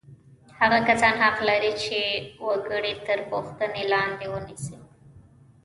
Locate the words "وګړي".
2.45-2.93